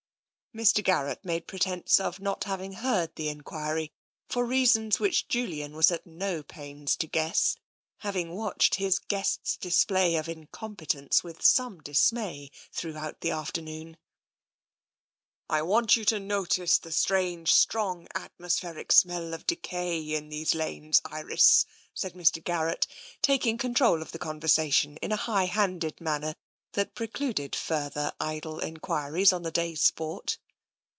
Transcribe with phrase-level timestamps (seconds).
[0.53, 0.83] Mr.
[0.83, 3.89] Garrett made pretence of not having heard the enquiry,
[4.27, 7.55] for reasons which Julian was at no pains to guess,
[7.99, 13.95] having watched his guest's display of incompe tence with some dismay throughout the afternoon."
[15.49, 20.53] I want you to notice the strange, strong atmos pheric smell of decay in these
[20.53, 21.01] lanes.
[21.05, 22.43] Iris," said Mr.
[22.43, 22.87] Garrett,
[23.21, 26.35] taking control of the conversation in a high handed manner
[26.73, 30.37] that precluded further idle enquiries on the day's sport.